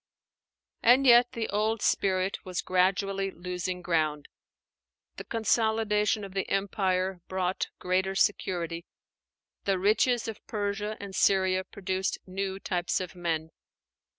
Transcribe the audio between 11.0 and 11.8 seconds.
Syria